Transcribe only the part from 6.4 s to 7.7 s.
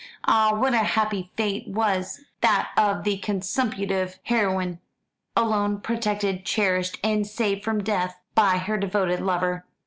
cherished, and saved